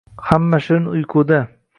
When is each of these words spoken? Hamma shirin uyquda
Hamma 0.29 0.59
shirin 0.67 0.87
uyquda 0.93 1.43